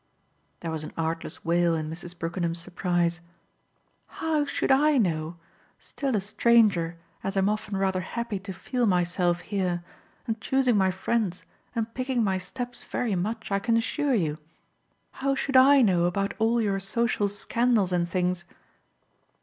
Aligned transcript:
There 0.61 0.71
was 0.71 0.83
an 0.83 0.93
artless 0.97 1.45
wail 1.45 1.75
in 1.75 1.87
Mrs. 1.87 2.17
Brookenham's 2.17 2.57
surprise. 2.59 3.21
"How 4.07 4.45
should 4.45 4.71
I 4.71 4.97
know 4.97 5.37
still 5.77 6.15
a 6.15 6.21
stranger 6.21 6.97
as 7.23 7.37
I'm 7.37 7.47
often 7.47 7.77
rather 7.77 7.99
happy 8.01 8.39
to 8.39 8.51
feel 8.51 8.87
myself 8.87 9.41
here 9.41 9.83
and 10.25 10.41
choosing 10.41 10.75
my 10.75 10.89
friends 10.89 11.45
and 11.75 11.93
picking 11.93 12.23
my 12.23 12.39
steps 12.39 12.83
very 12.83 13.13
much, 13.13 13.51
I 13.51 13.59
can 13.59 13.77
assure 13.77 14.15
you 14.15 14.39
how 15.21 15.35
should 15.35 15.55
I 15.55 15.83
know 15.83 16.05
about 16.05 16.33
all 16.39 16.59
your 16.59 16.79
social 16.79 17.27
scandals 17.29 17.91
and 17.91 18.09
things?" 18.09 18.43